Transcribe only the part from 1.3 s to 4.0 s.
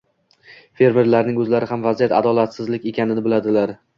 o‘zlari ham vaziyat adolatsizlik ekanini biladilar;